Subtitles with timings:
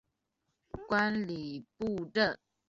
[0.87, 2.35] 观礼部政。